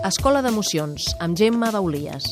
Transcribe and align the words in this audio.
Escola 0.00 0.40
d'Emocions, 0.40 1.10
amb 1.20 1.36
Gemma 1.36 1.68
Baulies. 1.74 2.24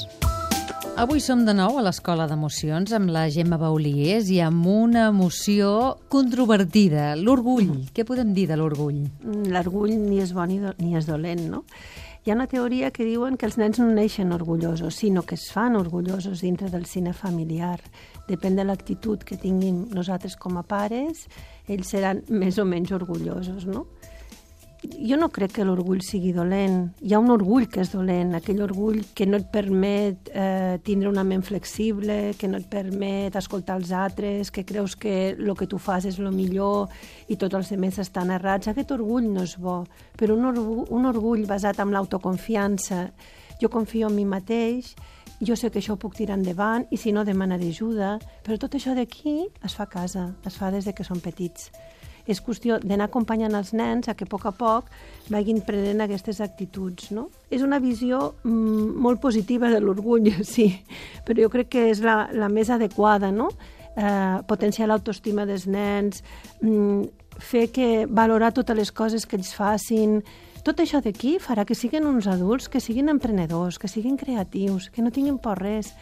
Avui 0.96 1.20
som 1.20 1.42
de 1.44 1.52
nou 1.52 1.76
a 1.76 1.82
l'Escola 1.84 2.24
d'Emocions 2.26 2.94
amb 2.96 3.12
la 3.12 3.26
Gemma 3.28 3.58
Baulies 3.60 4.30
i 4.32 4.38
amb 4.40 4.64
una 4.72 5.02
emoció 5.12 5.98
controvertida, 6.08 7.10
l'orgull. 7.20 7.68
Què 7.92 8.06
podem 8.08 8.32
dir 8.32 8.46
de 8.48 8.56
l'orgull? 8.56 9.02
L'orgull 9.52 9.92
ni 10.00 10.22
és 10.24 10.32
bon 10.32 10.48
ni 10.48 10.96
és 10.96 11.10
dolent, 11.10 11.44
no? 11.52 11.62
Hi 12.24 12.32
ha 12.32 12.38
una 12.38 12.48
teoria 12.48 12.88
que 12.90 13.04
diuen 13.04 13.36
que 13.36 13.44
els 13.46 13.60
nens 13.60 13.78
no 13.82 13.90
neixen 13.92 14.32
orgullosos, 14.32 14.96
sinó 15.04 15.22
que 15.28 15.36
es 15.36 15.50
fan 15.52 15.76
orgullosos 15.76 16.40
dintre 16.40 16.72
del 16.72 16.88
cine 16.88 17.12
familiar. 17.12 17.82
Depèn 18.32 18.56
de 18.56 18.64
l'actitud 18.64 19.28
que 19.28 19.36
tinguin 19.36 19.90
nosaltres 19.92 20.40
com 20.40 20.56
a 20.56 20.64
pares, 20.64 21.28
ells 21.68 21.92
seran 21.92 22.24
més 22.42 22.56
o 22.56 22.64
menys 22.64 22.96
orgullosos, 22.96 23.68
no? 23.68 23.84
Jo 24.82 25.16
no 25.18 25.28
crec 25.34 25.56
que 25.56 25.64
l'orgull 25.66 26.00
sigui 26.06 26.30
dolent. 26.34 26.92
Hi 27.02 27.14
ha 27.14 27.20
un 27.22 27.32
orgull 27.34 27.66
que 27.70 27.80
és 27.82 27.90
dolent, 27.90 28.34
aquell 28.38 28.60
orgull 28.62 29.00
que 29.16 29.26
no 29.26 29.38
et 29.40 29.48
permet 29.50 30.30
eh, 30.30 30.78
tindre 30.86 31.10
una 31.10 31.24
ment 31.26 31.42
flexible, 31.46 32.34
que 32.38 32.50
no 32.50 32.60
et 32.62 32.68
permet 32.70 33.36
escoltar 33.38 33.78
els 33.80 33.90
altres, 33.90 34.52
que 34.54 34.64
creus 34.68 34.94
que 34.96 35.34
el 35.34 35.54
que 35.58 35.66
tu 35.66 35.82
fas 35.82 36.06
és 36.06 36.20
el 36.22 36.30
millor 36.34 36.88
i 37.28 37.36
tots 37.36 37.58
els 37.58 37.72
altres 37.74 38.00
estan 38.06 38.30
errats. 38.34 38.70
Aquest 38.70 38.94
orgull 38.94 39.26
no 39.32 39.42
és 39.42 39.56
bo, 39.58 39.82
però 40.16 40.38
un 40.38 40.50
orgull, 40.52 40.86
un 40.94 41.10
orgull 41.10 41.46
basat 41.50 41.82
en 41.82 41.94
l'autoconfiança. 41.94 43.08
Jo 43.58 43.70
confio 43.74 44.06
en 44.06 44.14
mi 44.14 44.24
mateix, 44.24 44.94
jo 45.42 45.54
sé 45.58 45.70
que 45.70 45.82
això 45.82 45.96
ho 45.96 46.02
puc 46.02 46.14
tirar 46.14 46.38
endavant 46.38 46.86
i 46.94 46.98
si 46.98 47.10
no 47.10 47.26
demanaré 47.26 47.70
ajuda, 47.74 48.16
però 48.46 48.58
tot 48.58 48.78
això 48.78 48.94
d'aquí 48.94 49.40
es 49.66 49.74
fa 49.74 49.88
a 49.88 49.90
casa, 49.90 50.32
es 50.46 50.58
fa 50.58 50.70
des 50.70 50.86
de 50.86 50.94
que 50.94 51.06
són 51.06 51.18
petits 51.22 51.72
és 52.28 52.40
qüestió 52.44 52.78
d'anar 52.82 53.08
acompanyant 53.08 53.56
els 53.58 53.72
nens 53.76 54.08
a 54.08 54.14
que 54.14 54.26
a 54.28 54.30
poc 54.30 54.46
a 54.46 54.52
poc 54.52 54.90
vagin 55.32 55.62
prenent 55.64 56.04
aquestes 56.04 56.40
actituds. 56.44 57.10
No? 57.16 57.28
És 57.50 57.64
una 57.64 57.80
visió 57.82 58.34
mm, 58.44 58.94
molt 59.00 59.22
positiva 59.24 59.72
de 59.72 59.80
l'orgull, 59.80 60.30
sí, 60.54 60.70
però 61.26 61.46
jo 61.46 61.52
crec 61.52 61.72
que 61.74 61.86
és 61.92 62.02
la, 62.04 62.28
la 62.32 62.50
més 62.52 62.70
adequada, 62.70 63.32
no? 63.32 63.50
Eh, 63.98 64.36
potenciar 64.46 64.86
l'autoestima 64.86 65.46
dels 65.48 65.66
nens, 65.66 66.22
mm, 66.62 67.08
fer 67.38 67.68
que 67.74 68.06
valorar 68.06 68.52
totes 68.54 68.76
les 68.76 68.92
coses 68.92 69.26
que 69.26 69.38
ells 69.38 69.50
facin, 69.54 70.20
tot 70.66 70.82
això 70.82 71.00
d'aquí 71.00 71.38
farà 71.40 71.64
que 71.64 71.76
siguin 71.78 72.06
uns 72.06 72.26
adults, 72.28 72.68
que 72.68 72.80
siguin 72.82 73.08
emprenedors, 73.08 73.78
que 73.78 73.88
siguin 73.88 74.18
creatius, 74.20 74.90
que 74.90 75.02
no 75.02 75.14
tinguin 75.14 75.38
por 75.38 75.62
res 75.62 75.94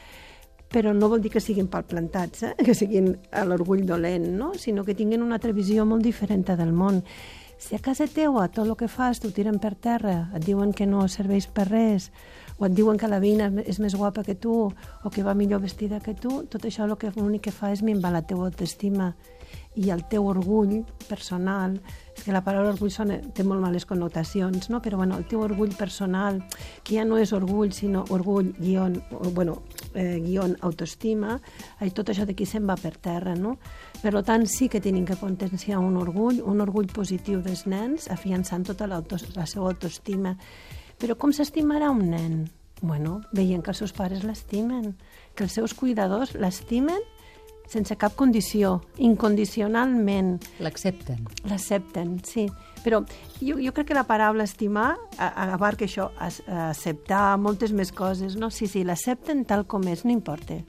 però 0.77 0.93
no 0.93 1.09
vol 1.09 1.23
dir 1.25 1.31
que 1.33 1.41
siguin 1.41 1.71
palplantats, 1.73 2.43
eh? 2.45 2.53
que 2.61 2.75
siguin 2.77 3.15
a 3.33 3.47
l'orgull 3.49 3.87
dolent, 3.89 4.27
no? 4.37 4.51
sinó 4.61 4.85
que 4.85 4.93
tinguin 4.95 5.23
una 5.25 5.39
altra 5.39 5.55
visió 5.57 5.87
molt 5.89 6.05
diferent 6.05 6.45
del 6.51 6.75
món. 6.77 7.01
Si 7.57 7.73
a 7.73 7.81
casa 7.81 8.05
teua 8.05 8.51
tot 8.53 8.69
el 8.69 8.75
que 8.77 8.89
fas 8.93 9.23
t'ho 9.23 9.31
tiren 9.33 9.57
per 9.57 9.73
terra, 9.73 10.29
et 10.37 10.45
diuen 10.45 10.75
que 10.77 10.85
no 10.85 11.07
serveix 11.09 11.47
per 11.49 11.65
res, 11.71 12.11
et 12.65 12.73
diuen 12.73 12.97
que 12.97 13.09
la 13.09 13.21
veïna 13.21 13.51
és 13.67 13.79
més 13.83 13.95
guapa 13.95 14.25
que 14.25 14.35
tu, 14.35 14.55
o 15.05 15.11
que 15.13 15.25
va 15.25 15.37
millor 15.37 15.61
vestida 15.61 16.01
que 16.01 16.15
tu, 16.15 16.45
tot 16.49 16.65
això 16.65 16.87
l'únic 16.89 17.43
que 17.49 17.53
fa 17.53 17.73
és 17.73 17.83
minvar 17.85 18.15
la 18.15 18.25
teua 18.25 18.49
autoestima 18.49 19.13
i 19.77 19.91
el 19.93 20.07
teu 20.09 20.25
orgull 20.25 20.81
personal, 21.07 21.77
és 22.17 22.25
que 22.25 22.33
la 22.33 22.41
paraula 22.45 22.73
orgull 22.73 22.91
sona, 22.91 23.19
té 23.37 23.45
molt 23.45 23.61
males 23.61 23.85
connotacions, 23.85 24.71
no? 24.73 24.81
però 24.83 24.97
bueno, 24.97 25.19
el 25.21 25.27
teu 25.29 25.43
orgull 25.45 25.75
personal, 25.77 26.41
que 26.83 26.97
ja 26.97 27.05
no 27.05 27.19
és 27.21 27.35
orgull, 27.37 27.75
sinó 27.77 28.07
orgull, 28.17 28.55
guion, 28.57 28.97
bueno, 29.37 29.59
eh, 29.93 30.17
guion 30.25 30.57
autoestima, 30.65 31.37
i 31.85 31.93
tot 31.93 32.09
això 32.09 32.25
d'aquí 32.25 32.49
se'n 32.49 32.65
va 32.69 32.79
per 32.81 32.95
terra. 32.97 33.37
No? 33.37 33.59
Per 34.01 34.15
tant, 34.25 34.49
sí 34.49 34.71
que 34.73 34.81
tenim 34.81 35.05
que 35.05 35.19
potenciar 35.21 35.83
un 35.85 36.01
orgull, 36.01 36.41
un 36.41 36.65
orgull 36.65 36.89
positiu 36.89 37.45
dels 37.45 37.67
nens, 37.69 38.09
afiançant 38.13 38.65
tota 38.73 38.89
la 38.89 39.03
seva 39.45 39.69
autoestima. 39.69 40.39
Però 41.01 41.17
com 41.21 41.33
s'estimarà 41.37 41.91
un 41.93 42.07
nen? 42.11 42.39
Bueno, 42.81 43.21
veient 43.33 43.63
que 43.65 43.73
els 43.73 43.81
seus 43.81 43.93
pares 43.97 44.25
l'estimen, 44.25 44.95
que 45.35 45.45
els 45.45 45.55
seus 45.57 45.75
cuidadors 45.77 46.35
l'estimen 46.37 47.01
sense 47.67 47.97
cap 47.99 48.15
condició, 48.15 48.81
incondicionalment. 49.03 50.37
L'accepten. 50.63 51.25
L'accepten, 51.51 52.17
sí. 52.25 52.47
Però 52.85 53.01
jo, 53.41 53.57
jo 53.59 53.73
crec 53.75 53.89
que 53.91 53.97
la 53.97 54.07
paraula 54.07 54.47
estimar 54.47 54.93
abarca 55.19 55.89
això, 55.89 56.13
acceptar 56.23 57.35
moltes 57.43 57.75
més 57.75 57.91
coses, 57.93 58.37
no? 58.39 58.53
Sí, 58.55 58.69
sí, 58.71 58.85
l'accepten 58.87 59.45
tal 59.49 59.67
com 59.67 59.83
és, 59.91 60.05
no 60.07 60.15
importa. 60.15 60.61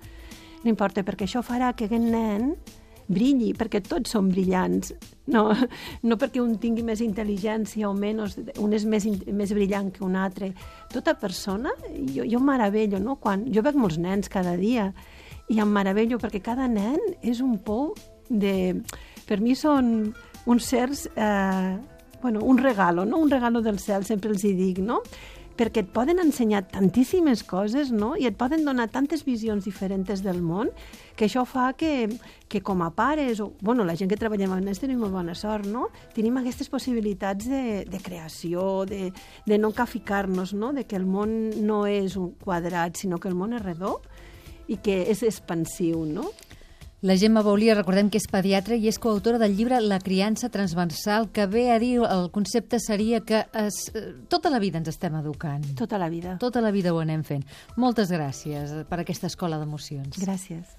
No 0.63 0.71
importa, 0.71 1.03
perquè 1.05 1.27
això 1.27 1.43
farà 1.45 1.75
que 1.77 1.85
aquest 1.85 2.07
nen 2.09 2.55
brilli, 3.07 3.53
perquè 3.57 3.81
tots 3.83 4.11
som 4.13 4.27
brillants, 4.31 4.93
no, 5.33 5.45
no 6.03 6.17
perquè 6.19 6.41
un 6.43 6.57
tingui 6.61 6.83
més 6.85 7.01
intel·ligència 7.03 7.87
o 7.87 7.93
menys, 7.95 8.37
un 8.63 8.75
és 8.75 8.85
més, 8.85 9.07
més 9.31 9.53
brillant 9.55 9.91
que 9.95 10.03
un 10.05 10.17
altre. 10.19 10.51
Tota 10.93 11.15
persona, 11.19 11.73
jo, 12.13 12.27
jo 12.27 12.41
meravello, 12.43 12.99
no? 13.03 13.17
Quan, 13.23 13.47
jo 13.53 13.63
veig 13.65 13.79
molts 13.79 13.99
nens 14.01 14.31
cada 14.31 14.57
dia, 14.59 14.91
i 15.47 15.61
em 15.63 15.69
meravello 15.71 16.19
perquè 16.19 16.41
cada 16.43 16.67
nen 16.67 16.99
és 17.21 17.41
un 17.43 17.57
pou 17.63 17.93
de... 18.29 18.75
Per 19.27 19.39
mi 19.43 19.55
són 19.55 20.11
uns 20.47 20.67
certs... 20.67 21.07
Eh, 21.15 21.77
bueno, 22.21 22.41
un 22.41 22.57
regalo, 22.57 23.05
no? 23.05 23.19
Un 23.21 23.29
regalo 23.29 23.61
del 23.61 23.77
cel, 23.79 24.03
sempre 24.03 24.31
els 24.33 24.43
hi 24.43 24.55
dic, 24.57 24.79
no? 24.83 25.03
Perquè 25.57 25.81
et 25.83 25.89
poden 25.93 26.21
ensenyar 26.21 26.63
tantíssimes 26.71 27.43
coses, 27.47 27.91
no? 27.91 28.13
I 28.15 28.27
et 28.29 28.37
poden 28.37 28.63
donar 28.65 28.87
tantes 28.93 29.23
visions 29.25 29.65
diferents 29.65 30.21
del 30.23 30.41
món, 30.45 30.69
que 31.17 31.25
això 31.25 31.43
fa 31.49 31.71
que, 31.77 32.07
que 32.47 32.61
com 32.61 32.83
a 32.85 32.91
pares, 32.95 33.41
o 33.41 33.51
bueno, 33.61 33.85
la 33.87 33.97
gent 33.97 34.11
que 34.11 34.19
treballem 34.19 34.53
amb 34.53 34.67
nens 34.67 34.81
tenim 34.83 35.01
molt 35.01 35.15
bona 35.17 35.35
sort, 35.35 35.65
no? 35.65 35.89
Tenim 36.15 36.37
aquestes 36.39 36.69
possibilitats 36.69 37.49
de, 37.49 37.63
de 37.89 38.01
creació, 38.03 38.85
de, 38.85 39.11
de 39.45 39.57
no 39.57 39.73
caficar-nos, 39.73 40.53
no? 40.53 40.73
De 40.77 40.85
que 40.85 40.99
el 40.99 41.09
món 41.09 41.33
no 41.65 41.85
és 41.89 42.15
un 42.21 42.35
quadrat, 42.43 42.95
sinó 42.95 43.17
que 43.17 43.31
el 43.31 43.37
món 43.37 43.57
és 43.57 43.65
redó 43.65 43.97
i 44.67 44.77
que 44.83 45.01
és 45.09 45.23
expansiu, 45.25 46.05
no? 46.05 46.29
La 47.01 47.13
Gemma 47.13 47.43
Baulia, 47.45 47.75
recordem 47.77 48.07
que 48.09 48.17
és 48.17 48.25
pediatra 48.25 48.73
i 48.73 48.87
és 48.89 48.97
coautora 48.97 49.37
del 49.37 49.53
llibre 49.53 49.77
La 49.85 49.99
criança 50.01 50.49
transversal, 50.49 51.27
que 51.29 51.45
ve 51.45 51.67
a 51.69 51.77
dir, 51.77 51.99
el 52.01 52.31
concepte 52.33 52.79
seria 52.81 53.19
que 53.21 53.43
es, 53.53 53.91
eh, 53.93 54.15
tota 54.27 54.49
la 54.49 54.57
vida 54.57 54.79
ens 54.81 54.89
estem 54.89 55.13
educant. 55.19 55.61
Tota 55.77 55.99
la 56.01 56.09
vida. 56.09 56.39
Tota 56.39 56.59
la 56.59 56.71
vida 56.71 56.95
ho 56.95 56.97
anem 56.97 57.21
fent. 57.21 57.45
Moltes 57.75 58.09
gràcies 58.09 58.73
per 58.89 58.99
aquesta 59.03 59.27
escola 59.27 59.59
d'emocions. 59.59 60.17
Gràcies. 60.17 60.73